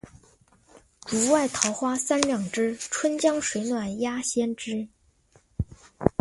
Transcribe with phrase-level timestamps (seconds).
[1.01, 4.87] 竹外桃花三两枝，春江水暖鸭先知。